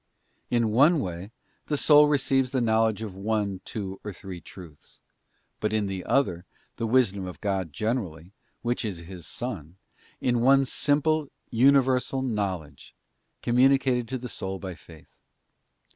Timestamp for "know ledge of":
2.59-3.13